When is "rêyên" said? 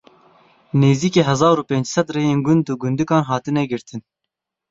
2.15-2.39